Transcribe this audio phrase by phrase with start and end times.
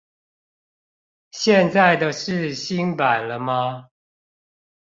[1.31, 3.89] 現在的是新版了嗎